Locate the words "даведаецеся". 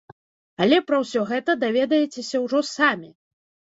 1.67-2.45